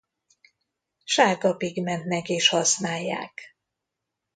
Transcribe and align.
Sárga 1.03 1.53
pigmentnek 1.53 2.29
is 2.29 2.49
használják. 2.49 3.55